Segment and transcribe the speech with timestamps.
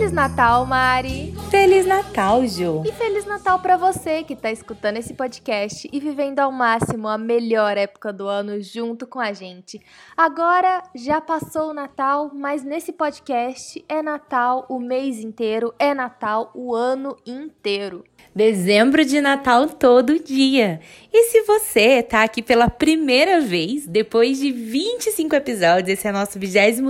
[0.00, 1.34] Feliz Natal, Mari!
[1.50, 2.82] Feliz Natal, Ju!
[2.86, 7.18] E Feliz Natal para você que tá escutando esse podcast e vivendo ao máximo a
[7.18, 9.78] melhor época do ano junto com a gente.
[10.16, 16.50] Agora já passou o Natal, mas nesse podcast é Natal o mês inteiro, é Natal
[16.54, 18.02] o ano inteiro.
[18.34, 20.80] Dezembro de Natal todo dia.
[21.12, 26.38] E se você tá aqui pela primeira vez, depois de 25 episódios, esse é nosso
[26.38, 26.80] 26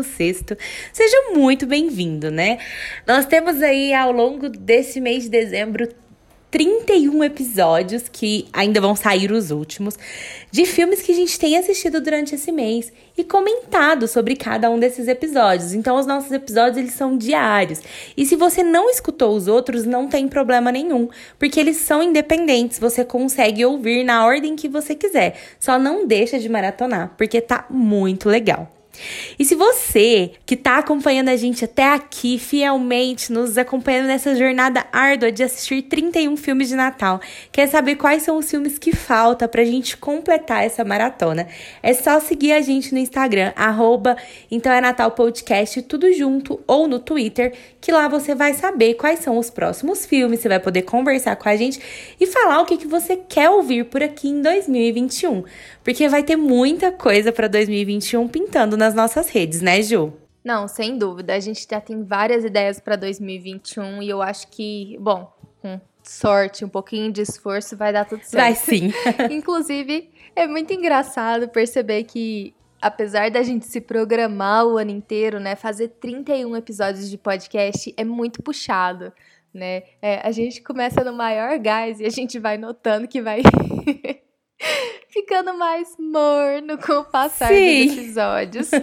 [0.93, 2.59] seja muito bem-vindo, né?
[3.07, 5.89] Nós temos aí ao longo desse mês de dezembro
[6.51, 9.97] 31 episódios, que ainda vão sair os últimos,
[10.51, 14.79] de filmes que a gente tem assistido durante esse mês e comentado sobre cada um
[14.79, 15.73] desses episódios.
[15.73, 17.81] Então, os nossos episódios, eles são diários.
[18.17, 21.09] E se você não escutou os outros, não tem problema nenhum,
[21.39, 25.37] porque eles são independentes, você consegue ouvir na ordem que você quiser.
[25.61, 28.80] Só não deixa de maratonar, porque tá muito legal.
[29.39, 34.87] E se você que está acompanhando a gente até aqui, fielmente, nos acompanhando nessa jornada
[34.93, 39.49] árdua de assistir 31 filmes de Natal, quer saber quais são os filmes que falta
[39.49, 41.47] para a gente completar essa maratona,
[41.83, 44.17] é só seguir a gente no Instagram, arroba
[44.51, 49.21] então é Natal Podcast, tudo junto, ou no Twitter, que lá você vai saber quais
[49.21, 51.81] são os próximos filmes, você vai poder conversar com a gente
[52.21, 55.45] e falar o que, que você quer ouvir por aqui em 2021.
[55.83, 60.13] Porque vai ter muita coisa para 2021 pintando nas nossas redes, né, Ju?
[60.43, 61.35] Não, sem dúvida.
[61.35, 66.65] A gente já tem várias ideias para 2021 e eu acho que, bom, com sorte,
[66.65, 68.43] um pouquinho de esforço, vai dar tudo certo.
[68.43, 68.91] Vai sim.
[69.31, 75.55] Inclusive, é muito engraçado perceber que apesar da gente se programar o ano inteiro, né,
[75.55, 79.13] fazer 31 episódios de podcast é muito puxado,
[79.53, 79.83] né?
[80.01, 83.43] É, a gente começa no maior gás e a gente vai notando que vai
[85.09, 87.87] ficando mais morno com o passar Sim.
[87.87, 88.71] dos episódios.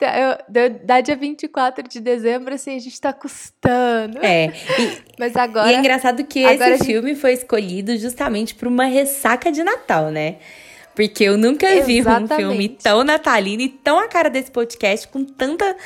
[0.00, 0.38] Tá,
[0.82, 4.18] da dia 24 de dezembro, assim, a gente tá custando.
[4.24, 4.46] É.
[4.46, 5.70] E, Mas agora.
[5.70, 6.86] E é engraçado que esse gente...
[6.86, 10.36] filme foi escolhido justamente por uma ressaca de Natal, né?
[10.94, 15.22] Porque eu nunca vi um filme tão natalino e tão a cara desse podcast com
[15.22, 15.76] tanta.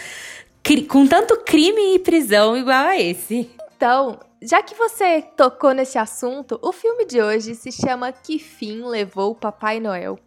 [0.88, 3.50] com tanto crime e prisão igual a esse.
[3.76, 8.84] Então, já que você tocou nesse assunto, o filme de hoje se chama Que Fim
[8.84, 10.18] Levou o Papai Noel.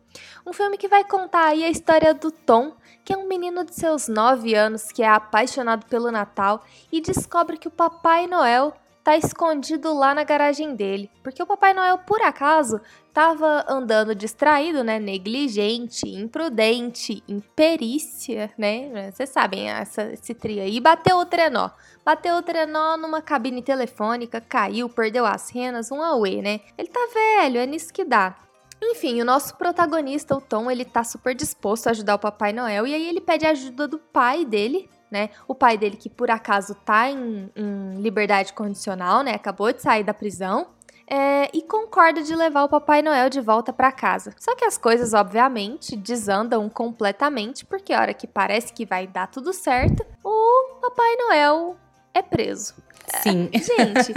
[0.43, 2.73] Um filme que vai contar aí a história do Tom,
[3.05, 7.57] que é um menino de seus 9 anos que é apaixonado pelo Natal e descobre
[7.57, 8.73] que o Papai Noel
[9.07, 12.81] tá escondido lá na garagem dele, porque o Papai Noel, por acaso,
[13.13, 20.81] tava andando distraído, né, negligente, imprudente, imperícia, né, vocês sabem essa, esse trio aí, e
[20.81, 21.69] bateu o trenó.
[22.03, 26.59] Bateu o trenó numa cabine telefônica, caiu, perdeu as renas, um auê, né.
[26.77, 28.35] Ele tá velho, é nisso que dá.
[28.83, 32.85] Enfim, o nosso protagonista, o Tom, ele tá super disposto a ajudar o Papai Noel
[32.85, 35.29] e aí ele pede ajuda do pai dele, né?
[35.47, 39.31] O pai dele, que por acaso tá em, em liberdade condicional, né?
[39.33, 40.67] Acabou de sair da prisão.
[41.09, 44.35] É, e concorda de levar o Papai Noel de volta para casa.
[44.37, 49.27] Só que as coisas, obviamente, desandam completamente, porque a hora que parece que vai dar
[49.27, 51.77] tudo certo, o Papai Noel
[52.13, 52.73] é preso.
[53.23, 53.49] Sim.
[53.53, 54.13] É, gente,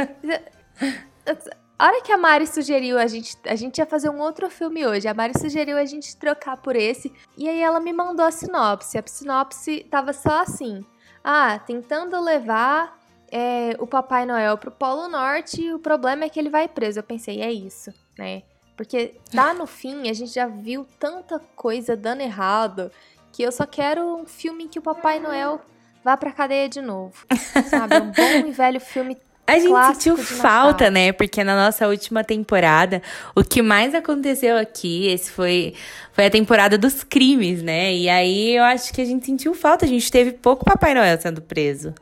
[1.80, 4.86] a hora que a Mari sugeriu a gente, a gente ia fazer um outro filme
[4.86, 8.30] hoje, a Mari sugeriu a gente trocar por esse, e aí ela me mandou a
[8.30, 8.98] sinopse.
[8.98, 10.84] A sinopse tava só assim:
[11.24, 13.00] ah, tentando levar
[13.32, 16.98] é, o Papai Noel pro Polo Norte e o problema é que ele vai preso.
[16.98, 18.42] Eu pensei, é isso, né?
[18.76, 22.92] Porque lá no fim a gente já viu tanta coisa dando errado
[23.32, 25.62] que eu só quero um filme em que o Papai Noel
[26.04, 27.24] vá pra cadeia de novo.
[27.70, 27.96] Sabe?
[27.96, 29.16] Um bom e velho filme
[29.50, 31.12] a gente sentiu falta, né?
[31.12, 33.02] Porque na nossa última temporada,
[33.34, 35.74] o que mais aconteceu aqui, esse foi,
[36.12, 37.94] foi a temporada dos crimes, né?
[37.94, 39.84] E aí eu acho que a gente sentiu falta.
[39.84, 41.94] A gente teve pouco Papai Noel sendo preso.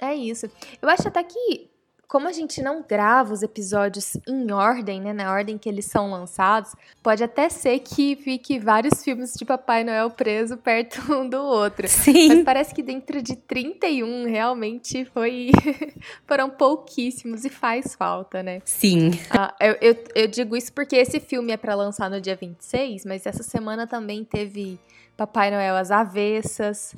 [0.00, 0.50] É isso.
[0.80, 1.69] Eu acho até que
[2.10, 6.10] como a gente não grava os episódios em ordem, né, na ordem que eles são
[6.10, 11.40] lançados, pode até ser que fique vários filmes de Papai Noel preso perto um do
[11.40, 11.86] outro.
[11.86, 12.26] Sim.
[12.26, 15.52] Mas parece que dentro de 31 realmente foi
[16.26, 18.60] foram pouquíssimos e faz falta, né?
[18.64, 19.12] Sim.
[19.30, 23.04] Ah, eu, eu, eu digo isso porque esse filme é para lançar no dia 26,
[23.04, 24.80] mas essa semana também teve
[25.16, 26.92] Papai Noel às avessas.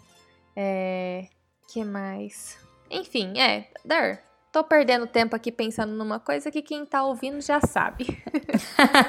[0.57, 1.27] É,
[1.69, 2.57] que mais?
[2.91, 7.59] Enfim, é, Dar, Tô perdendo tempo aqui pensando numa coisa que quem tá ouvindo já
[7.59, 8.07] sabe.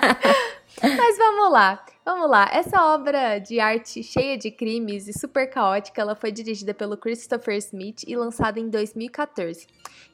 [0.82, 2.50] Mas vamos lá, vamos lá.
[2.50, 7.58] Essa obra de arte cheia de crimes e super caótica, ela foi dirigida pelo Christopher
[7.58, 9.68] Smith e lançada em 2014.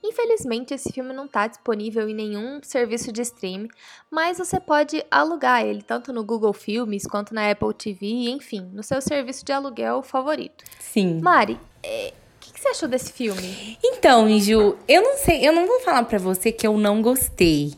[0.03, 3.69] Infelizmente, esse filme não está disponível em nenhum serviço de streaming,
[4.09, 8.81] mas você pode alugar ele tanto no Google Filmes quanto na Apple TV, enfim, no
[8.81, 10.63] seu serviço de aluguel favorito.
[10.79, 11.21] Sim.
[11.21, 11.59] Mari,
[12.39, 13.77] é, que, que você achou desse filme?
[13.83, 17.73] Então, Ju, eu não sei, eu não vou falar para você que eu não gostei.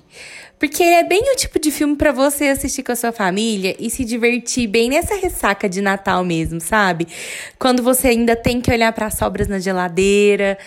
[0.60, 3.90] Porque é bem o tipo de filme para você assistir com a sua família e
[3.90, 7.08] se divertir bem nessa ressaca de Natal mesmo, sabe?
[7.58, 10.60] Quando você ainda tem que olhar para as sobras na geladeira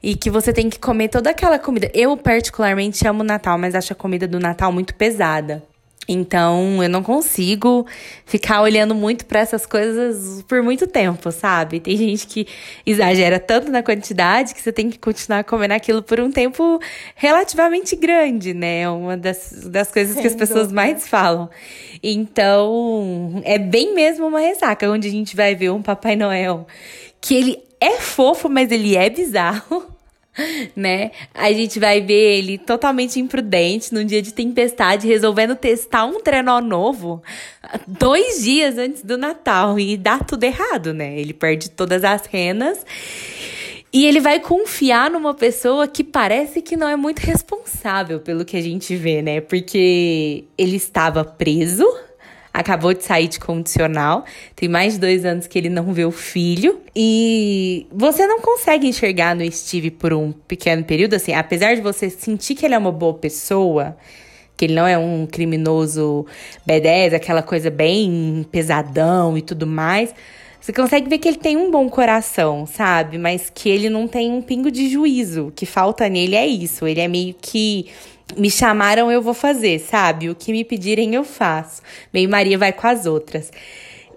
[0.00, 1.90] e que você tem que comer toda aquela comida.
[1.92, 5.60] Eu particularmente amo Natal, mas acho a comida do Natal muito pesada.
[6.12, 7.86] Então, eu não consigo
[8.26, 11.78] ficar olhando muito para essas coisas por muito tempo, sabe?
[11.78, 12.48] Tem gente que
[12.84, 16.80] exagera tanto na quantidade que você tem que continuar comendo aquilo por um tempo
[17.14, 18.80] relativamente grande, né?
[18.80, 20.74] É uma das, das coisas Sem que as pessoas dúvida.
[20.74, 21.48] mais falam.
[22.02, 26.66] Então, é bem mesmo uma ressaca, onde a gente vai ver um Papai Noel
[27.20, 29.99] que ele é fofo, mas ele é bizarro.
[30.76, 31.10] né?
[31.34, 36.60] A gente vai ver ele totalmente imprudente num dia de tempestade, resolvendo testar um trenó
[36.60, 37.22] novo
[37.86, 41.18] dois dias antes do Natal e dá tudo errado, né?
[41.18, 42.84] Ele perde todas as renas.
[43.92, 48.56] E ele vai confiar numa pessoa que parece que não é muito responsável pelo que
[48.56, 49.40] a gente vê, né?
[49.40, 51.84] Porque ele estava preso
[52.52, 54.24] acabou de sair de condicional,
[54.56, 56.80] tem mais de dois anos que ele não vê o filho.
[56.94, 62.10] E você não consegue enxergar no Steve por um pequeno período, assim, apesar de você
[62.10, 63.96] sentir que ele é uma boa pessoa,
[64.56, 66.26] que ele não é um criminoso
[66.68, 70.14] B10, aquela coisa bem pesadão e tudo mais.
[70.60, 73.16] Você consegue ver que ele tem um bom coração, sabe?
[73.16, 75.46] Mas que ele não tem um pingo de juízo.
[75.46, 76.86] O que falta nele é isso.
[76.86, 77.86] Ele é meio que
[78.36, 80.28] me chamaram, eu vou fazer, sabe?
[80.28, 81.82] O que me pedirem, eu faço.
[82.12, 83.50] Meio Maria vai com as outras.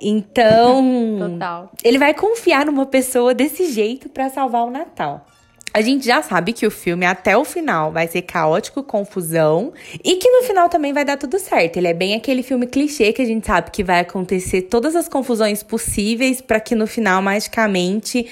[0.02, 1.72] Então, Total.
[1.84, 5.26] ele vai confiar numa pessoa desse jeito para salvar o Natal.
[5.74, 9.74] A gente já sabe que o filme até o final vai ser caótico, confusão
[10.04, 11.78] e que no final também vai dar tudo certo.
[11.78, 15.10] Ele é bem aquele filme clichê que a gente sabe que vai acontecer todas as
[15.10, 18.28] confusões possíveis para que no final magicamente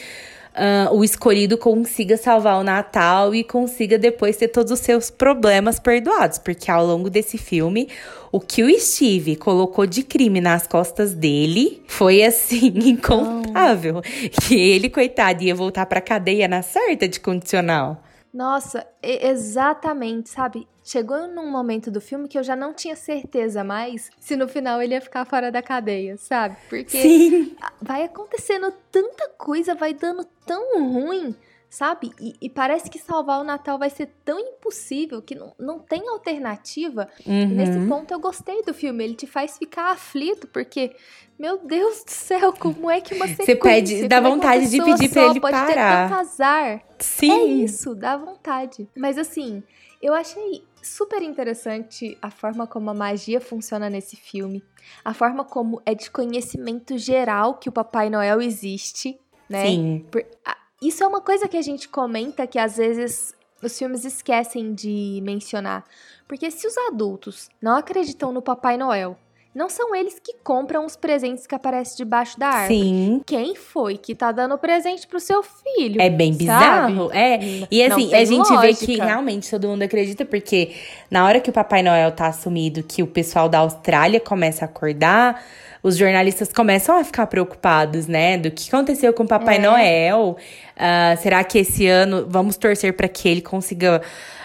[0.51, 5.79] uh, o escolhido consiga salvar o Natal e consiga depois ter todos os seus problemas
[5.79, 6.37] perdoados.
[6.37, 7.89] Porque ao longo desse filme,
[8.31, 13.97] o que o Steve colocou de crime nas costas dele foi assim, incontável.
[13.97, 14.41] Oh.
[14.41, 18.01] Que ele, coitado, ia voltar pra cadeia na certa de condicional.
[18.33, 20.65] Nossa, exatamente, sabe?
[20.83, 24.81] Chegou num momento do filme que eu já não tinha certeza mais se no final
[24.81, 26.55] ele ia ficar fora da cadeia, sabe?
[26.69, 27.55] Porque Sim.
[27.81, 31.35] vai acontecendo tanta coisa, vai dando tão ruim
[31.71, 32.11] sabe?
[32.19, 36.05] E, e, parece que salvar o Natal vai ser tão impossível que não, não tem
[36.09, 37.07] alternativa.
[37.25, 37.47] Uhum.
[37.47, 39.01] nesse ponto eu gostei do filme.
[39.05, 40.93] Ele te faz ficar aflito, porque,
[41.39, 43.45] meu Deus do céu, como é que uma sequência...
[43.45, 46.25] Você pede, dá vontade de pedir pra ele pode parar.
[46.25, 46.83] Ter.
[46.99, 47.31] Sim.
[47.31, 48.89] É isso, dá vontade.
[48.93, 49.63] Mas assim,
[50.01, 54.61] eu achei super interessante a forma como a magia funciona nesse filme.
[55.05, 59.67] A forma como é de conhecimento geral que o Papai Noel existe, né?
[59.67, 60.05] Sim.
[60.11, 64.03] Por, a, isso é uma coisa que a gente comenta que às vezes os filmes
[64.03, 65.85] esquecem de mencionar.
[66.27, 69.17] Porque se os adultos não acreditam no Papai Noel,
[69.53, 72.79] não são eles que compram os presentes que aparecem debaixo da árvore.
[72.79, 73.21] Sim.
[73.25, 76.01] Quem foi que tá dando presente pro seu filho?
[76.01, 77.07] É bem bizarro.
[77.07, 77.17] Sabe?
[77.17, 77.67] É.
[77.69, 78.61] E assim, a gente lógica.
[78.61, 80.71] vê que realmente todo mundo acredita, porque
[81.09, 84.67] na hora que o Papai Noel tá assumido, que o pessoal da Austrália começa a
[84.67, 85.43] acordar,
[85.83, 88.37] os jornalistas começam a ficar preocupados, né?
[88.37, 89.59] Do que aconteceu com o Papai é.
[89.59, 90.37] Noel.
[90.77, 94.01] Uh, será que esse ano vamos torcer para que ele consiga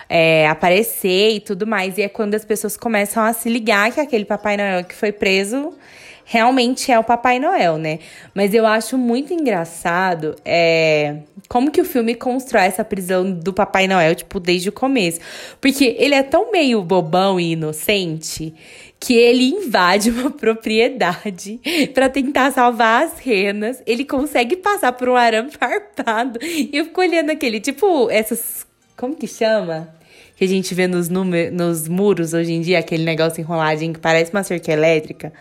[0.09, 1.99] é, aparecer e tudo mais?
[1.99, 5.13] E é quando as pessoas começam a se ligar que aquele Papai Noel que foi
[5.13, 5.75] preso
[6.29, 8.01] realmente é o Papai Noel, né?
[8.35, 13.87] Mas eu acho muito engraçado é, como que o filme constrói essa prisão do Papai
[13.87, 15.21] Noel, tipo, desde o começo.
[15.61, 18.53] Porque ele é tão meio bobão e inocente
[18.99, 21.61] que ele invade uma propriedade
[21.95, 23.81] para tentar salvar as renas.
[23.87, 26.41] Ele consegue passar por um arame farpado.
[26.43, 28.67] E eu fico olhando aquele, tipo, essas.
[28.97, 29.89] Como que chama?
[30.37, 34.33] Que a gente vê nos, nos muros hoje em dia, aquele negócio enroladinho que parece
[34.33, 35.33] uma cerca elétrica.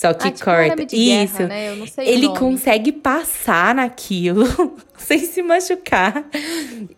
[0.00, 0.82] Só que ah, tipo corta.
[0.96, 1.36] Isso.
[1.36, 1.76] Guerra, né?
[1.98, 4.46] Ele consegue passar naquilo
[4.96, 6.24] sem se machucar.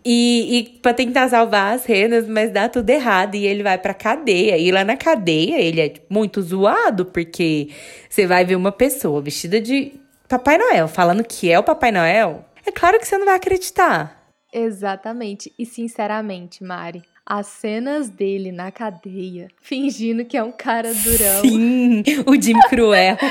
[0.05, 3.35] E, e pra tentar salvar as renas, mas dá tudo errado.
[3.35, 4.57] E ele vai pra cadeia.
[4.57, 7.71] E lá na cadeia ele é muito zoado, porque
[8.09, 9.95] você vai ver uma pessoa vestida de
[10.29, 12.45] Papai Noel, falando que é o Papai Noel.
[12.65, 14.22] É claro que você não vai acreditar.
[14.53, 15.53] Exatamente.
[15.59, 21.41] E sinceramente, Mari, as cenas dele na cadeia, fingindo que é um cara durão.
[21.41, 23.17] Sim, o Jim Cruel.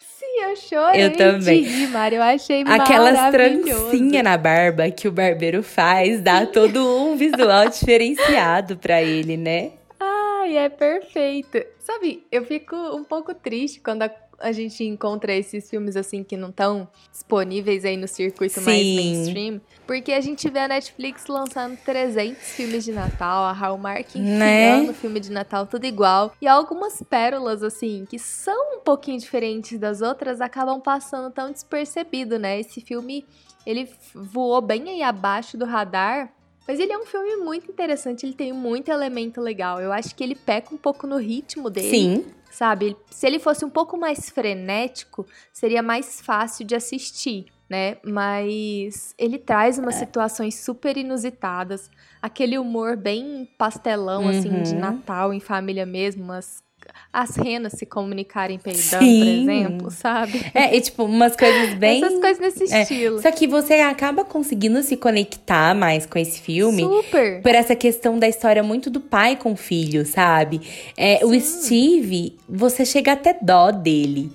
[0.00, 1.62] Sim, eu chorei eu também.
[1.62, 2.16] de rir, Mari.
[2.16, 6.52] Eu achei Aquelas trancinhas na barba que o barbeiro faz, dá Sim.
[6.52, 9.72] todo um visual diferenciado para ele, né?
[10.00, 11.62] Ai, é perfeito.
[11.78, 14.08] Sabe, eu fico um pouco triste quando a
[14.42, 18.64] a gente encontra esses filmes assim que não estão disponíveis aí no circuito Sim.
[18.64, 19.60] mais mainstream.
[19.86, 24.70] Porque a gente vê a Netflix lançando 300 filmes de Natal, a Hallmark né?
[24.70, 24.92] enfiando né?
[24.94, 26.34] filme de Natal tudo igual.
[26.40, 32.38] E algumas pérolas, assim, que são um pouquinho diferentes das outras, acabam passando tão despercebido,
[32.38, 32.58] né?
[32.58, 33.24] Esse filme,
[33.64, 36.32] ele voou bem aí abaixo do radar.
[36.66, 39.80] Mas ele é um filme muito interessante, ele tem muito elemento legal.
[39.80, 41.90] Eu acho que ele peca um pouco no ritmo dele.
[41.90, 42.96] Sim sabe?
[43.10, 47.96] Se ele fosse um pouco mais frenético, seria mais fácil de assistir, né?
[48.04, 49.98] Mas ele traz umas é.
[50.00, 51.90] situações super inusitadas,
[52.20, 54.28] aquele humor bem pastelão, uhum.
[54.28, 54.80] assim, de uhum.
[54.80, 56.62] Natal em família mesmo, umas
[57.12, 59.20] as renas se comunicarem peidando, Sim.
[59.20, 60.46] por exemplo, sabe?
[60.54, 62.02] É, e tipo, umas coisas bem.
[62.02, 62.82] Essas coisas nesse é.
[62.82, 63.20] estilo.
[63.20, 66.82] Só que você acaba conseguindo se conectar mais com esse filme.
[66.82, 67.42] Super!
[67.42, 70.60] Por essa questão da história muito do pai com o filho, sabe?
[70.96, 74.32] É, o Steve, você chega até dó dele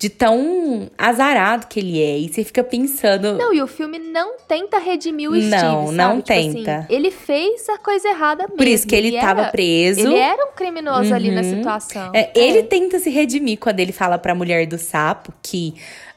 [0.00, 2.18] de tão azarado que ele é.
[2.18, 3.34] E você fica pensando.
[3.34, 5.50] Não, e o filme não tenta redimir o Steve.
[5.50, 6.76] Não, não tipo tenta.
[6.78, 8.56] Assim, ele fez a coisa errada mesmo.
[8.56, 10.00] Por isso que ele, ele tava era, preso.
[10.00, 11.14] Ele era um criminoso uhum.
[11.14, 11.56] ali na uhum.
[11.56, 12.12] situação.
[12.14, 12.40] É, é.
[12.40, 15.74] Ele tenta se redimir quando ele fala pra mulher do sapo que.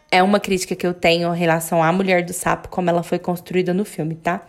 [0.09, 3.17] É uma crítica que eu tenho em relação à mulher do sapo, como ela foi
[3.17, 4.45] construída no filme, tá?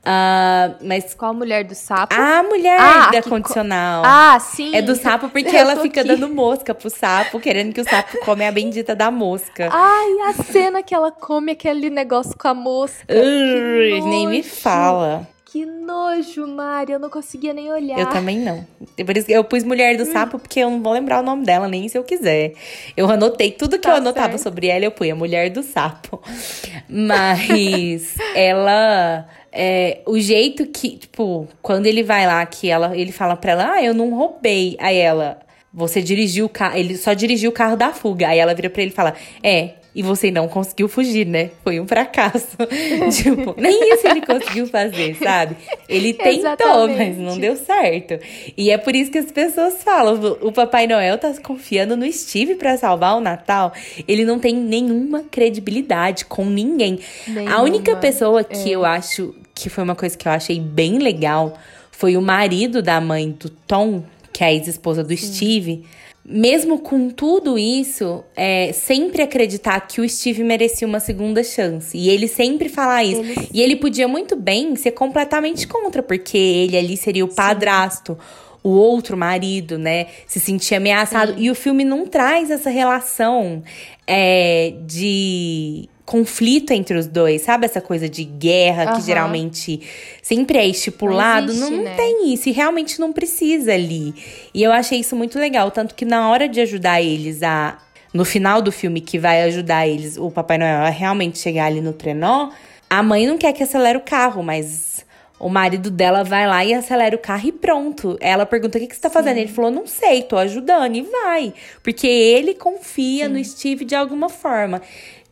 [0.00, 2.14] Uh, mas qual a mulher do sapo?
[2.14, 4.02] A mulher ah, da condicional.
[4.04, 4.74] Ah, sim.
[4.74, 6.08] É do sapo porque ela fica aqui.
[6.08, 9.68] dando mosca pro sapo, querendo que o sapo come a bendita da mosca.
[9.70, 13.04] Ai, a cena que ela come aquele negócio com a mosca.
[13.08, 15.28] Nem me fala.
[15.52, 16.92] Que nojo, Mari.
[16.92, 17.98] Eu não conseguia nem olhar.
[17.98, 18.64] Eu também não.
[19.04, 21.66] Por isso eu pus Mulher do Sapo, porque eu não vou lembrar o nome dela,
[21.66, 22.52] nem se eu quiser.
[22.96, 24.44] Eu anotei tudo que tá eu anotava certo.
[24.44, 26.22] sobre ela, eu pus a Mulher do Sapo.
[26.88, 33.36] Mas ela é, o jeito que, tipo, quando ele vai lá, que ela, ele fala
[33.36, 34.76] pra ela, ah, eu não roubei.
[34.78, 35.40] Aí ela,
[35.72, 38.28] você dirigiu o carro, ele só dirigiu o carro da fuga.
[38.28, 41.50] Aí ela vira pra ele e fala, é, e você não conseguiu fugir, né?
[41.64, 42.56] Foi um fracasso.
[43.12, 45.56] tipo, nem isso ele conseguiu fazer, sabe?
[45.88, 48.18] Ele tentou, mas não deu certo.
[48.56, 52.54] E é por isso que as pessoas falam: o Papai Noel tá confiando no Steve
[52.54, 53.72] para salvar o Natal.
[54.06, 57.00] Ele não tem nenhuma credibilidade com ninguém.
[57.26, 57.56] Nenhuma.
[57.56, 58.76] A única pessoa que é.
[58.76, 61.58] eu acho que foi uma coisa que eu achei bem legal
[61.90, 65.32] foi o marido da mãe do Tom, que é a ex-esposa do Sim.
[65.32, 65.84] Steve
[66.24, 71.96] mesmo com tudo isso, é, sempre acreditar que o Steve merecia uma segunda chance.
[71.96, 73.20] E ele sempre falar isso.
[73.20, 73.48] Ele...
[73.52, 78.12] E ele podia muito bem ser completamente contra, porque ele ali seria o padrasto.
[78.12, 78.50] Sim.
[78.62, 80.08] O outro marido, né?
[80.26, 81.32] Se sentia ameaçado.
[81.32, 81.44] Sim.
[81.44, 83.62] E o filme não traz essa relação
[84.06, 87.66] é, de conflito entre os dois, sabe?
[87.66, 88.96] Essa coisa de guerra uhum.
[88.96, 89.80] que geralmente
[90.20, 91.46] sempre é estipulado.
[91.46, 91.94] Não, existe, não, não né?
[91.94, 94.12] tem isso, e realmente não precisa ali.
[94.52, 95.70] E eu achei isso muito legal.
[95.70, 97.78] Tanto que na hora de ajudar eles a.
[98.12, 101.80] No final do filme, que vai ajudar eles, o Papai Noel, a realmente chegar ali
[101.80, 102.50] no trenó,
[102.88, 105.06] a mãe não quer que acelere o carro, mas
[105.38, 108.18] o marido dela vai lá e acelera o carro e pronto.
[108.20, 109.36] Ela pergunta: o que, que você tá fazendo?
[109.36, 109.42] Sim.
[109.42, 110.96] Ele falou: não sei, tô ajudando.
[110.96, 111.54] E vai.
[111.84, 113.32] Porque ele confia Sim.
[113.32, 114.82] no Steve de alguma forma.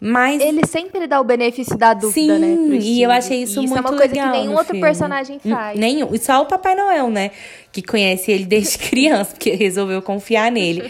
[0.00, 2.76] Mas ele sempre dá o benefício da dúvida, né, Sim, né?
[2.80, 3.82] e eu achei isso, isso muito legal.
[3.82, 4.80] Isso é uma coisa que nenhum outro filme.
[4.80, 5.78] personagem faz.
[5.78, 6.14] Nenhum.
[6.14, 7.32] E só o Papai Noel, né?
[7.72, 10.88] Que conhece ele desde criança, porque resolveu confiar nele.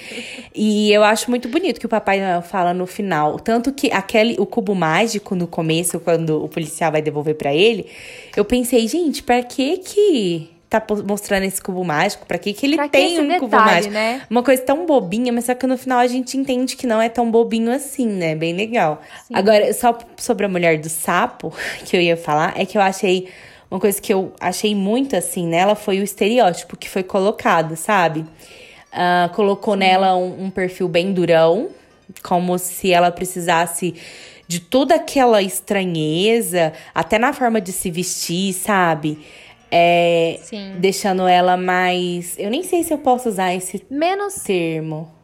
[0.54, 3.38] e eu acho muito bonito que o Papai Noel fala no final.
[3.38, 7.86] Tanto que aquele, o cubo mágico no começo, quando o policial vai devolver para ele,
[8.36, 12.26] eu pensei, gente, para que que tá mostrando esse cubo mágico?
[12.26, 13.94] Pra que, que ele pra tem que um detalhe, cubo mágico?
[13.94, 14.22] Né?
[14.28, 17.08] Uma coisa tão bobinha, mas só que no final a gente entende que não é
[17.08, 18.34] tão bobinho assim, né?
[18.34, 19.00] Bem legal.
[19.26, 19.34] Sim.
[19.34, 21.52] Agora, só sobre a mulher do sapo,
[21.86, 23.28] que eu ia falar, é que eu achei.
[23.70, 28.20] Uma coisa que eu achei muito assim nela foi o estereótipo que foi colocado, sabe?
[28.20, 29.80] Uh, colocou Sim.
[29.80, 31.68] nela um, um perfil bem durão,
[32.22, 33.94] como se ela precisasse
[34.46, 39.18] de toda aquela estranheza, até na forma de se vestir, sabe?
[39.70, 40.76] É, Sim.
[40.78, 42.38] Deixando ela mais.
[42.38, 45.16] Eu nem sei se eu posso usar esse Menos termo.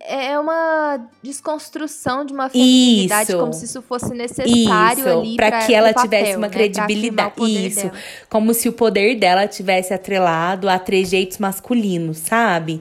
[0.00, 3.38] É uma desconstrução de uma feminilidade, isso.
[3.38, 6.52] como se isso fosse necessário isso, ali para que ela papel, tivesse uma né?
[6.52, 7.66] credibilidade.
[7.66, 7.92] Isso, dela.
[8.28, 12.80] como se o poder dela tivesse atrelado a trejeitos masculinos, sabe?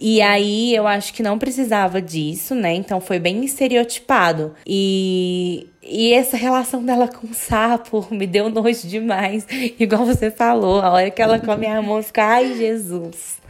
[0.00, 2.74] E aí eu acho que não precisava disso, né?
[2.74, 4.52] Então foi bem estereotipado.
[4.66, 9.46] E e essa relação dela com o sapo me deu nojo demais.
[9.78, 13.40] Igual você falou, a hora que ela come a mosca, ai Jesus.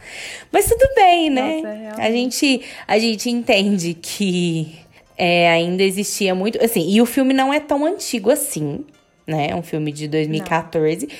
[0.51, 1.61] Mas tudo bem, né?
[1.61, 4.75] Nossa, a gente a gente entende que
[5.17, 8.83] é, ainda existia muito, assim, e o filme não é tão antigo assim,
[9.25, 9.47] né?
[9.51, 11.07] É um filme de 2014.
[11.07, 11.13] Não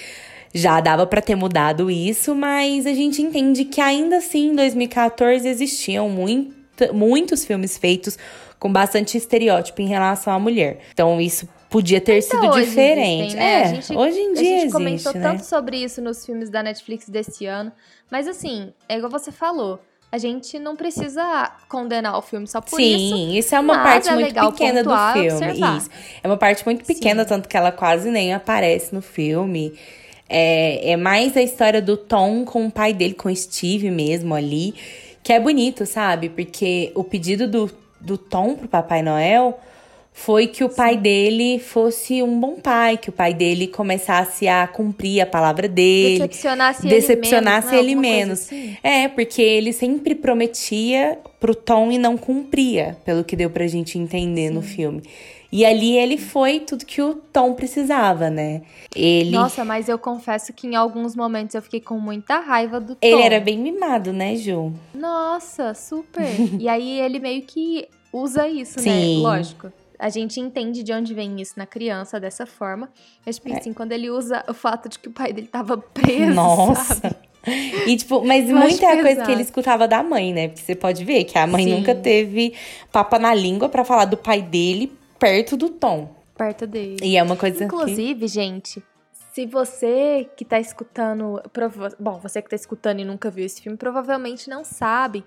[0.54, 5.48] já dava para ter mudado isso, mas a gente entende que ainda assim em 2014
[5.48, 6.54] existiam muito
[6.92, 8.18] muitos filmes feitos
[8.64, 10.80] com bastante estereótipo em relação à mulher.
[10.94, 13.22] Então isso podia ter Até sido diferente.
[13.36, 13.52] existem, né?
[13.54, 15.22] É, A gente- hoje em A dia gente existe, comentou né?
[15.22, 17.74] tanto sobre isso nos filmes da Netflix desse ano.
[18.10, 19.82] Mas assim, é igual você falou.
[20.10, 23.16] A gente não precisa condenar o filme só por isso.
[23.18, 25.30] Sim, isso, é uma parte é muito pequena do filme.
[25.34, 25.78] observar.
[25.78, 25.90] Isso.
[26.24, 27.30] É uma parte muito pequena, Sim.
[27.30, 29.74] tanto que ela quase nem aparece no filme.
[30.30, 34.34] É, é mais a história do Tom com o pai dele, com o Steve mesmo
[34.34, 34.74] ali.
[35.22, 36.30] Que é bonito, sabe?
[36.30, 37.72] Porque o pedido do,
[38.04, 39.60] do Tom pro Papai Noel
[40.14, 44.68] foi que o pai dele fosse um bom pai, que o pai dele começasse a
[44.68, 46.20] cumprir a palavra dele.
[46.20, 48.52] Decepcionasse, decepcionasse ele ele menos.
[48.52, 48.58] né?
[48.58, 48.78] Alguma menos.
[48.78, 48.78] assim.
[48.84, 53.98] É, porque ele sempre prometia pro Tom e não cumpria, pelo que deu pra gente
[53.98, 55.02] entender no filme.
[55.54, 58.64] E ali ele foi tudo que o Tom precisava, né?
[58.96, 62.96] Ele, Nossa, mas eu confesso que em alguns momentos eu fiquei com muita raiva do
[62.96, 63.08] Tom.
[63.08, 64.74] ele era bem mimado, né, Ju?
[64.96, 66.28] Nossa, super.
[66.60, 69.00] e aí ele meio que usa isso, né?
[69.00, 69.22] Sim.
[69.22, 69.72] Lógico.
[70.00, 72.90] A gente entende de onde vem isso na criança dessa forma.
[73.24, 76.34] Mas, tipo assim, quando ele usa o fato de que o pai dele tava preso,
[76.34, 76.96] Nossa.
[76.96, 77.16] sabe?
[77.86, 80.48] E, tipo, mas Eu acho muita coisa que ele escutava da mãe, né?
[80.48, 81.76] Porque você pode ver que a mãe Sim.
[81.76, 82.54] nunca teve
[82.90, 86.14] papa na língua pra falar do pai dele perto do Tom.
[86.36, 86.98] Perto dele.
[87.02, 87.64] E é uma coisa que...
[87.64, 88.84] Inclusive, gente,
[89.34, 91.42] se você que tá escutando.
[91.54, 95.24] prova- Bom, você que tá escutando e nunca viu esse filme, provavelmente não sabe.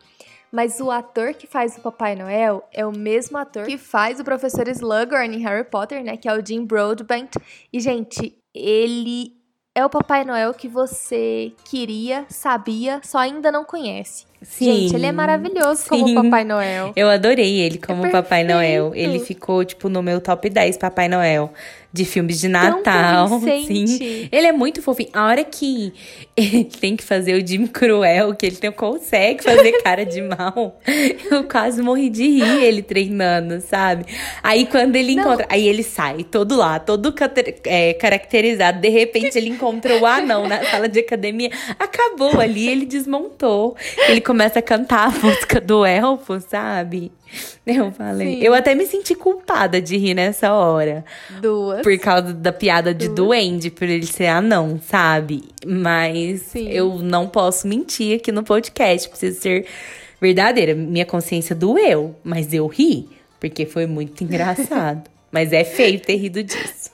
[0.53, 4.25] Mas o ator que faz o Papai Noel é o mesmo ator que faz o
[4.25, 6.17] professor Slughorn em Harry Potter, né?
[6.17, 7.33] Que é o Jim Broadbent.
[7.73, 9.33] E, gente, ele
[9.75, 14.25] é o Papai Noel que você queria, sabia, só ainda não conhece.
[14.43, 16.15] Gente, ele é maravilhoso como Sim.
[16.15, 16.93] Papai Noel.
[16.95, 18.93] Eu adorei ele como É Papai Noel.
[18.95, 21.53] Ele ficou, tipo, no meu top 10 Papai Noel
[21.97, 23.41] de filmes de Natal.
[23.41, 24.29] Sim.
[24.31, 25.09] Ele é muito fofinho.
[25.15, 25.93] A hora que
[26.37, 30.79] ele tem que fazer o Jim Cruel, que ele não consegue fazer cara de mal,
[31.31, 34.05] eu quase morri de rir ele treinando, sabe?
[34.43, 35.23] Aí quando ele Não.
[35.23, 35.47] encontra.
[35.49, 37.15] Aí ele sai todo lá, todo
[37.65, 38.81] é, caracterizado.
[38.81, 41.51] De repente ele encontra o anão na sala de academia.
[41.79, 43.75] Acabou ali, ele desmontou.
[44.09, 47.13] Ele começa a cantar a música do elfo, sabe?
[47.65, 48.35] Eu falei.
[48.37, 48.43] Sim.
[48.43, 51.05] Eu até me senti culpada de rir nessa hora.
[51.41, 51.83] Duas.
[51.83, 55.45] Por causa da piada de duende, por ele ser anão, sabe?
[55.65, 56.69] Mas Sim.
[56.69, 59.09] eu não posso mentir aqui no podcast.
[59.09, 59.67] Preciso ser
[60.21, 60.75] verdadeira.
[60.75, 63.09] Minha consciência doeu, mas eu ri,
[63.39, 65.09] porque foi muito engraçado.
[65.31, 66.91] mas é feio ter rido disso.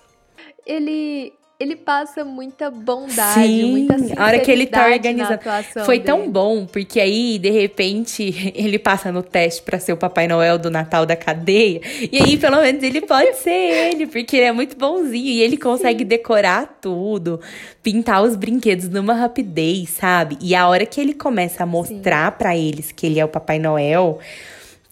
[0.67, 1.33] ele
[1.63, 5.39] ele passa muita bondade, Sim, muita a hora que ele tá organizando.
[5.85, 6.31] Foi tão dele.
[6.31, 10.71] bom, porque aí, de repente, ele passa no teste pra ser o Papai Noel do
[10.71, 11.81] Natal da cadeia.
[12.11, 15.25] E aí, pelo menos, ele pode ser ele, porque ele é muito bonzinho.
[15.25, 17.41] E ele consegue decorar tudo,
[17.81, 20.37] pintar os brinquedos numa rapidez, sabe?
[20.41, 23.61] E a hora que ele começa a mostrar pra eles que ele é o Papai
[23.61, 24.19] Noel.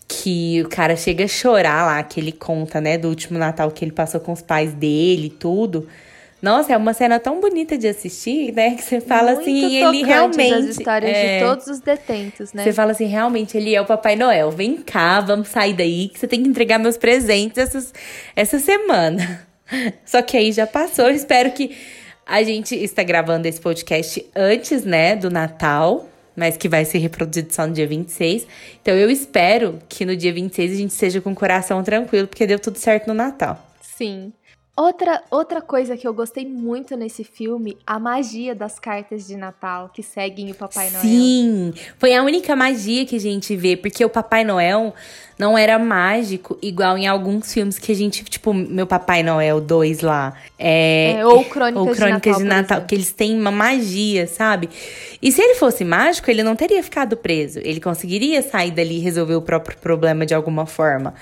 [0.07, 3.85] Que o cara chega a chorar lá, que ele conta, né, do último Natal que
[3.85, 5.87] ele passou com os pais dele e tudo.
[6.43, 8.75] Nossa, é uma cena tão bonita de assistir, né?
[8.75, 10.55] Que você fala Muito assim, ele realmente.
[10.55, 12.65] as histórias é, de todos os detentos, né?
[12.65, 14.51] Você fala assim, realmente, ele é o Papai Noel.
[14.51, 17.93] Vem cá, vamos sair daí, que você tem que entregar meus presentes essas,
[18.35, 19.47] essa semana.
[20.05, 21.07] Só que aí já passou.
[21.07, 21.77] Eu espero que
[22.27, 26.07] a gente está gravando esse podcast antes, né, do Natal.
[26.37, 28.47] Mas que vai ser reproduzido só no dia 26.
[28.81, 32.47] Então eu espero que no dia 26 a gente seja com o coração tranquilo, porque
[32.47, 33.61] deu tudo certo no Natal.
[33.83, 34.33] Sim.
[34.81, 39.91] Outra, outra coisa que eu gostei muito nesse filme, a magia das cartas de Natal
[39.93, 41.03] que seguem o Papai Noel.
[41.03, 44.95] Sim, foi a única magia que a gente vê, porque o Papai Noel
[45.39, 50.01] não era mágico, igual em alguns filmes que a gente, tipo, meu Papai Noel 2
[50.01, 50.33] lá.
[50.59, 53.51] É, É, ou Crônicas, ou Crônicas de de Natal, por Natal, que eles têm uma
[53.51, 54.71] magia, sabe?
[55.21, 57.59] E se ele fosse mágico, ele não teria ficado preso.
[57.59, 61.13] Ele conseguiria sair dali e resolver o próprio problema de alguma forma.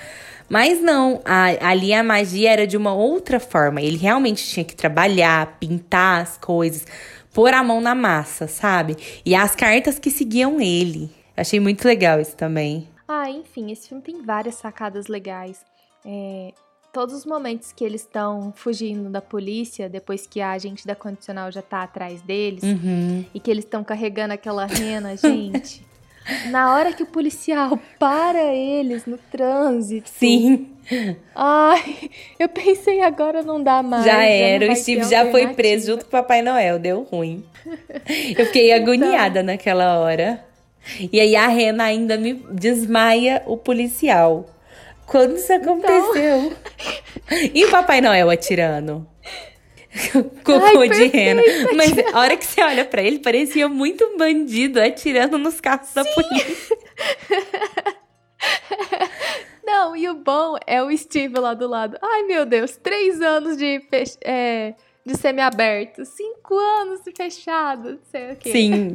[0.49, 3.81] Mas não, a- ali a magia era de uma outra forma.
[3.81, 6.85] Ele realmente tinha que trabalhar, pintar as coisas,
[7.33, 8.97] pôr a mão na massa, sabe?
[9.25, 11.11] E as cartas que seguiam ele.
[11.37, 12.87] Achei muito legal isso também.
[13.07, 15.59] Ah, enfim, esse filme tem várias sacadas legais.
[16.05, 16.51] É,
[16.91, 21.51] todos os momentos que eles estão fugindo da polícia, depois que a agente da condicional
[21.51, 23.23] já tá atrás deles, Uhum.
[23.33, 25.87] e que eles estão carregando aquela rena, gente.
[26.49, 30.09] Na hora que o policial para eles no trânsito.
[30.09, 30.69] Sim,
[31.35, 34.03] Ai, eu pensei agora não dá mais.
[34.03, 34.71] já não era.
[34.71, 36.79] O Steve já foi preso junto com o Papai Noel.
[36.79, 37.43] Deu ruim.
[38.37, 40.43] Eu fiquei agoniada naquela hora.
[41.11, 44.47] E aí a Rena ainda me desmaia o policial.
[45.05, 46.53] Quando isso aconteceu?
[47.53, 49.07] E o Papai Noel atirando?
[50.43, 51.41] Cocô Ai, de rena.
[51.75, 55.93] Mas a hora que você olha pra ele, parecia muito um bandido atirando nos carros
[55.93, 56.77] da polícia.
[59.99, 61.97] e o bom é o Steve lá do lado.
[62.01, 63.81] Ai, meu Deus, três anos de,
[64.23, 64.73] é,
[65.05, 68.51] de semi-aberto, cinco anos de fechado, não sei o quê.
[68.51, 68.93] Sim,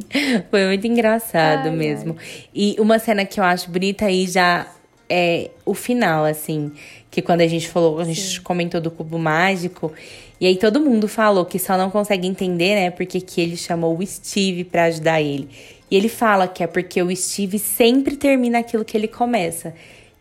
[0.49, 2.15] foi muito engraçado ai, mesmo.
[2.19, 2.25] Ai.
[2.53, 4.67] E uma cena que eu acho bonita aí já
[5.09, 6.71] é o final, assim.
[7.09, 8.41] Que quando a gente falou, a gente Sim.
[8.41, 9.91] comentou do cubo mágico.
[10.39, 12.91] E aí todo mundo falou que só não consegue entender, né?
[12.91, 15.49] Porque que ele chamou o Steve para ajudar ele.
[15.89, 19.73] E ele fala que é porque o Steve sempre termina aquilo que ele começa.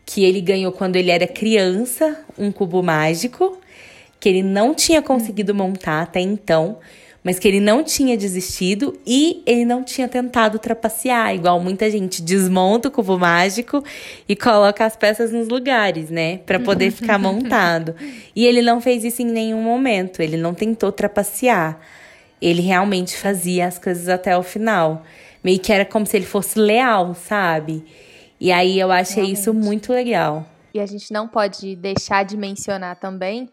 [0.06, 3.58] Que ele ganhou quando ele era criança um cubo mágico,
[4.20, 6.78] que ele não tinha conseguido montar até então
[7.24, 12.20] mas que ele não tinha desistido e ele não tinha tentado trapacear, igual muita gente
[12.20, 13.82] desmonta o cubo mágico
[14.28, 17.94] e coloca as peças nos lugares, né, para poder ficar montado.
[18.36, 21.80] E ele não fez isso em nenhum momento, ele não tentou trapacear.
[22.42, 25.02] Ele realmente fazia as coisas até o final.
[25.42, 27.82] Meio que era como se ele fosse leal, sabe?
[28.38, 29.40] E aí eu achei realmente.
[29.40, 30.46] isso muito legal.
[30.74, 33.48] E a gente não pode deixar de mencionar também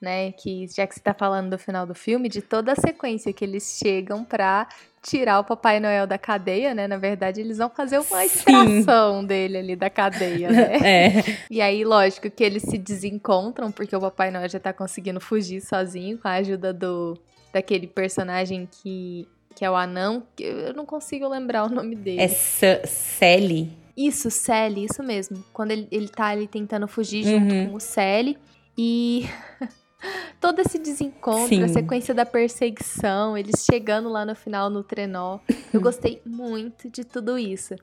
[0.00, 0.32] né?
[0.32, 3.44] Que já que você tá falando do final do filme, de toda a sequência que
[3.44, 4.68] eles chegam pra
[5.02, 6.86] tirar o Papai Noel da cadeia, né?
[6.86, 9.26] Na verdade, eles vão fazer uma extração Sim.
[9.26, 10.78] dele ali da cadeia, né?
[10.88, 11.22] É.
[11.50, 15.60] E aí, lógico que eles se desencontram, porque o Papai Noel já tá conseguindo fugir
[15.60, 17.18] sozinho com a ajuda do
[17.52, 22.20] daquele personagem que, que é o anão, que eu não consigo lembrar o nome dele.
[22.20, 23.72] É Sally.
[23.96, 25.42] Isso, Sally, isso mesmo.
[25.52, 27.70] Quando ele, ele tá ali tentando fugir junto uhum.
[27.70, 28.38] com o Sally.
[28.76, 29.26] E
[30.40, 31.62] todo esse desencontro, Sim.
[31.62, 35.38] a sequência da perseguição, eles chegando lá no final no trenó.
[35.72, 37.74] Eu gostei muito de tudo isso.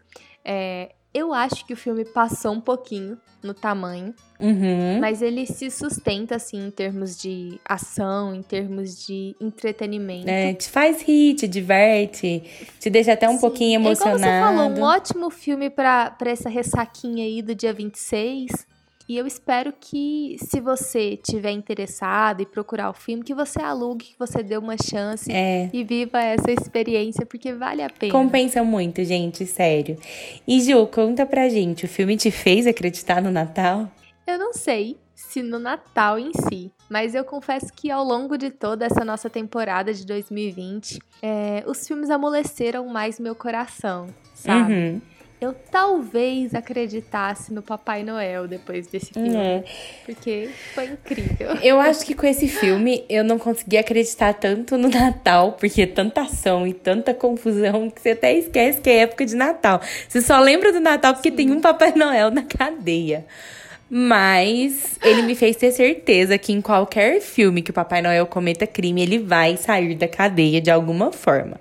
[0.44, 5.00] É, eu acho que o filme passou um pouquinho no tamanho, uhum.
[5.00, 10.30] mas ele se sustenta, assim, em termos de ação, em termos de entretenimento.
[10.30, 12.44] É, te faz rir, te diverte,
[12.80, 13.40] te deixa até um Sim.
[13.40, 14.24] pouquinho emocionado.
[14.24, 18.68] É como você falou, um ótimo filme para essa ressaquinha aí do dia 26.
[19.08, 24.06] E eu espero que, se você tiver interessado e procurar o filme, que você alugue,
[24.06, 25.70] que você dê uma chance é.
[25.72, 28.12] e viva essa experiência, porque vale a pena.
[28.12, 29.96] Compensa muito, gente, sério.
[30.48, 33.92] E Ju, conta pra gente, o filme te fez acreditar no Natal?
[34.26, 38.50] Eu não sei se no Natal em si, mas eu confesso que ao longo de
[38.50, 44.74] toda essa nossa temporada de 2020, é, os filmes amoleceram mais meu coração, sabe?
[44.74, 45.15] Uhum
[45.46, 49.36] eu talvez acreditasse no Papai Noel depois desse filme.
[49.36, 49.64] É.
[50.06, 51.56] Porque foi incrível.
[51.64, 55.88] Eu acho que com esse filme eu não consegui acreditar tanto no Natal, porque é
[55.88, 59.82] tanta ação e tanta confusão que você até esquece que é época de Natal.
[60.08, 61.36] Você só lembra do Natal porque Sim.
[61.36, 63.26] tem um Papai Noel na cadeia.
[63.90, 68.66] Mas ele me fez ter certeza que em qualquer filme que o Papai Noel cometa
[68.66, 71.60] crime, ele vai sair da cadeia de alguma forma.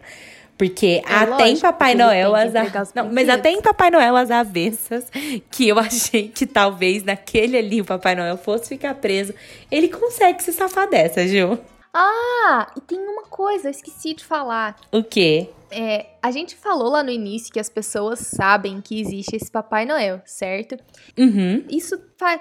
[0.57, 2.65] Porque é até em Papai Noel as a...
[2.95, 5.07] Não, mas até em Papai Noel as avessas,
[5.51, 9.35] que eu achei que talvez naquele ali o Papai Noel fosse ficar preso,
[9.71, 11.59] ele consegue se safar dessa, Gil.
[11.93, 14.77] Ah, e tem uma coisa, eu esqueci de falar.
[14.91, 15.51] O quê?
[15.71, 19.85] É, a gente falou lá no início que as pessoas sabem que existe esse Papai
[19.85, 20.77] Noel, certo?
[21.19, 21.65] Uhum.
[21.69, 22.01] Isso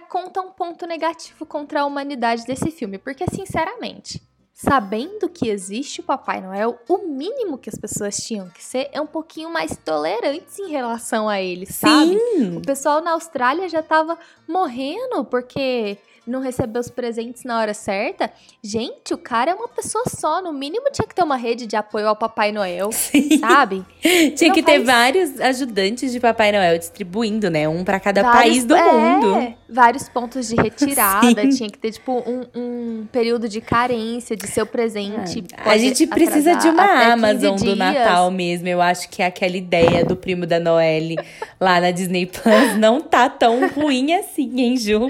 [0.09, 4.21] conta um ponto negativo contra a humanidade desse filme, porque sinceramente,
[4.53, 9.01] sabendo que existe o Papai Noel, o mínimo que as pessoas tinham que ser é
[9.01, 12.17] um pouquinho mais tolerantes em relação a ele, sabe?
[12.17, 12.57] Sim.
[12.57, 18.31] O pessoal na Austrália já tava morrendo porque não recebeu os presentes na hora certa.
[18.63, 20.41] Gente, o cara é uma pessoa só.
[20.41, 23.37] No mínimo tinha que ter uma rede de apoio ao Papai Noel, Sim.
[23.39, 23.85] sabe?
[24.01, 24.77] tinha não que faz...
[24.77, 27.67] ter vários ajudantes de Papai Noel distribuindo, né?
[27.67, 29.53] Um para cada vários, país do é, mundo.
[29.69, 31.41] Vários pontos de retirada.
[31.43, 31.49] Sim.
[31.49, 35.43] Tinha que ter, tipo, um, um, período de carência de seu presente.
[35.57, 38.67] Ah, a gente precisa de uma Amazon do Natal mesmo.
[38.67, 41.17] Eu acho que aquela ideia do primo da Noelle
[41.59, 45.09] lá na Disney Plus não tá tão ruim assim, hein, Ju?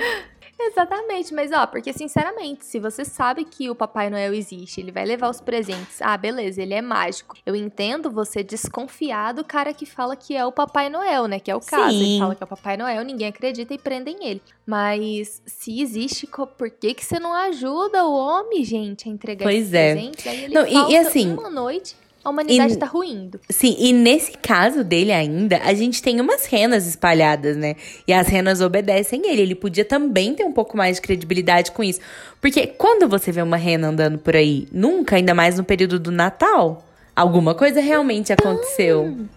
[0.68, 5.06] Exatamente, mas ó, porque sinceramente, se você sabe que o Papai Noel existe, ele vai
[5.06, 7.36] levar os presentes, ah, beleza, ele é mágico.
[7.46, 11.40] Eu entendo você desconfiar do cara que fala que é o Papai Noel, né?
[11.40, 11.90] Que é o caso.
[11.90, 12.14] Sim.
[12.14, 14.42] Ele fala que é o Papai Noel, ninguém acredita e prendem ele.
[14.66, 19.74] Mas se existe, por que, que você não ajuda o homem, gente, a entregar pois
[19.74, 19.94] é.
[19.94, 20.28] presentes?
[20.28, 23.40] Aí ele não, e, e assim, uma noite a humanidade está ruindo.
[23.50, 27.76] Sim, e nesse caso dele ainda, a gente tem umas renas espalhadas, né?
[28.08, 29.42] E as renas obedecem ele.
[29.42, 32.00] Ele podia também ter um pouco mais de credibilidade com isso.
[32.40, 36.12] Porque quando você vê uma rena andando por aí, nunca, ainda mais no período do
[36.12, 39.28] Natal, alguma coisa realmente aconteceu.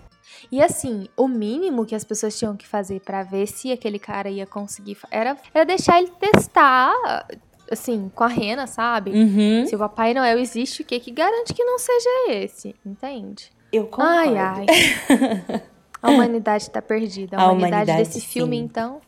[0.51, 4.31] E assim, o mínimo que as pessoas tinham que fazer para ver se aquele cara
[4.31, 6.95] ia conseguir era, era deixar ele testar
[7.71, 9.11] assim, com a rena, sabe?
[9.11, 9.67] Uhum.
[9.67, 12.75] Se o Papai Noel existe, o que que garante que não seja esse?
[12.85, 13.51] Entende?
[13.73, 14.13] Eu concordo.
[14.13, 14.67] Ai, ai.
[16.03, 17.37] a humanidade tá perdida.
[17.37, 18.27] A, a humanidade, humanidade, desse sim.
[18.27, 19.01] filme, então.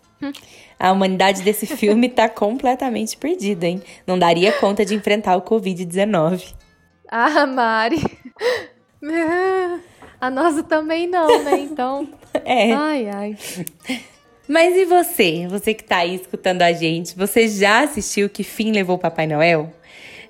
[0.78, 3.82] A humanidade desse filme tá completamente perdida, hein?
[4.06, 6.54] Não daria conta de enfrentar o Covid-19.
[7.08, 8.02] Ah, Mari.
[10.20, 11.58] A nossa também não, né?
[11.60, 12.08] Então.
[12.44, 12.72] É.
[12.72, 13.36] Ai, ai.
[14.48, 15.46] Mas e você?
[15.46, 19.70] Você que tá aí escutando a gente, você já assistiu Que Fim Levou Papai Noel?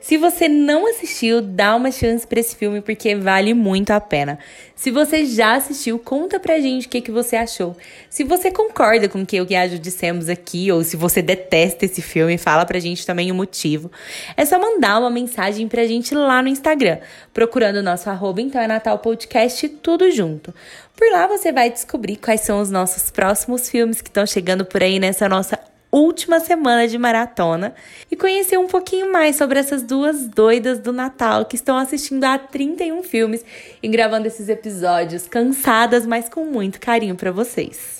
[0.01, 4.39] Se você não assistiu, dá uma chance para esse filme porque vale muito a pena.
[4.75, 7.77] Se você já assistiu, conta pra gente o que, que você achou.
[8.09, 11.21] Se você concorda com o que eu e a Ju dissemos aqui, ou se você
[11.21, 13.91] detesta esse filme, fala pra gente também o motivo.
[14.37, 16.99] É só mandar uma mensagem pra gente lá no Instagram,
[17.35, 20.55] procurando o nosso arroba, então é Natal Podcast, tudo junto.
[20.97, 24.83] Por lá você vai descobrir quais são os nossos próximos filmes que estão chegando por
[24.83, 25.59] aí nessa nossa
[25.91, 27.75] última semana de maratona
[28.11, 32.39] e conhecer um pouquinho mais sobre essas duas doidas do Natal que estão assistindo a
[32.39, 33.45] 31 filmes
[33.83, 37.98] e gravando esses episódios cansadas, mas com muito carinho para vocês.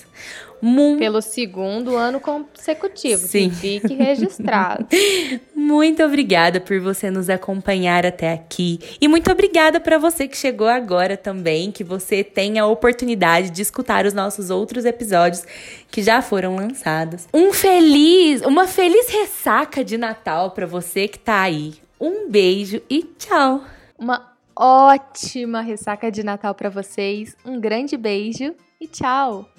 [0.97, 3.27] Pelo segundo ano consecutivo.
[3.27, 3.49] Sim.
[3.49, 4.87] Que fique registrado.
[5.55, 8.79] muito obrigada por você nos acompanhar até aqui.
[8.99, 13.61] E muito obrigada para você que chegou agora também, que você tenha a oportunidade de
[13.61, 15.43] escutar os nossos outros episódios
[15.91, 17.27] que já foram lançados.
[17.33, 21.75] Um feliz, uma feliz ressaca de Natal para você que tá aí.
[21.99, 23.63] Um beijo e tchau.
[23.97, 27.35] Uma ótima ressaca de Natal para vocês.
[27.45, 29.49] Um grande beijo e tchau.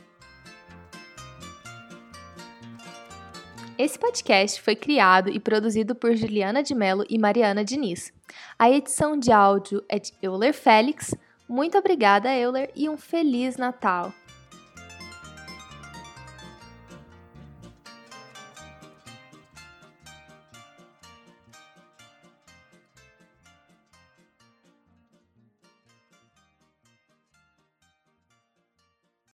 [3.82, 8.12] Esse podcast foi criado e produzido por Juliana de Mello e Mariana Diniz.
[8.58, 11.14] A edição de áudio é de Euler Félix.
[11.48, 14.12] Muito obrigada, Euler, e um Feliz Natal!